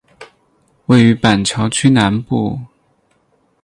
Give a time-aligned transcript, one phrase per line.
[0.87, 2.59] 位于板桥区南部。